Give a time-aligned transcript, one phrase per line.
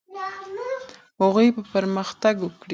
[1.21, 2.67] هغوی به پرمختګ کړی وي.